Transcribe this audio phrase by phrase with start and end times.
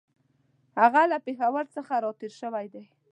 [0.79, 2.83] هغه له پېښور څخه را تېر شوی دی.